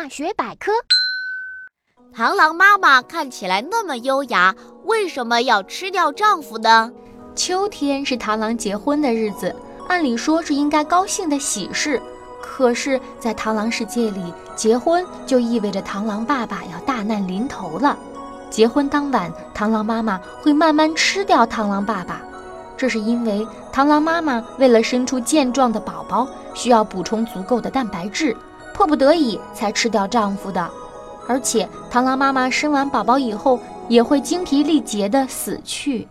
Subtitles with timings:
[0.00, 0.72] 妈学百科。
[2.16, 6.90] 螳螂妈妈看起来那么优雅，为什么要吃掉丈夫呢？
[7.34, 9.54] 秋天是螳螂结婚的日子，
[9.88, 12.00] 按理说是应该高兴的喜事。
[12.40, 17.98] 可是，在螳螂世界里，结婚就意味着螳螂爸爸要大难临头了。
[18.48, 22.22] 结婚当晚，螳螂妈妈会慢慢吃掉螳螂爸爸，
[22.74, 28.34] 这是因为螳螂妈妈为了生出健壮的宝宝，需要补充足够的蛋白质，
[28.80, 30.70] 迫不得已才吃掉丈夫的。
[31.28, 33.60] 而且，螳螂妈妈生完宝宝以后，
[33.90, 36.08] 也会精疲力竭的死去。